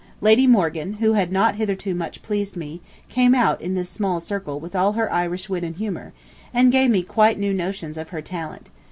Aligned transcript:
Lady 0.19 0.47
Morgan, 0.47 0.93
who 0.93 1.13
had 1.13 1.31
not 1.31 1.57
hitherto 1.57 1.93
much 1.93 2.23
pleased 2.23 2.57
me, 2.57 2.81
came 3.07 3.35
out 3.35 3.61
in 3.61 3.75
this 3.75 3.87
small 3.87 4.19
circle 4.19 4.59
with 4.59 4.75
all 4.75 4.93
her 4.93 5.11
Irish 5.13 5.47
wit 5.47 5.63
and 5.63 5.75
humor, 5.75 6.11
and 6.51 6.71
gave 6.71 6.89
me 6.89 7.03
quite 7.03 7.37
new 7.37 7.53
notions 7.53 7.97
of 7.99 8.09
her 8.09 8.19
talent. 8.23 8.71